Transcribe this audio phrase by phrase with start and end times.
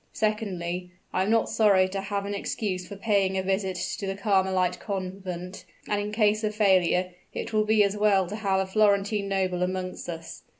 [0.13, 4.15] Secondly, I am not sorry to have an excuse for paying a visit to the
[4.15, 8.65] Carmelite Convent; and in case of failure, it will be as well to have a
[8.65, 10.41] Florentine noble amongst us.